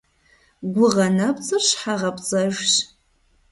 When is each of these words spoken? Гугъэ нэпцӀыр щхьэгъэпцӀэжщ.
Гугъэ 0.73 1.07
нэпцӀыр 1.17 1.63
щхьэгъэпцӀэжщ. 1.67 2.73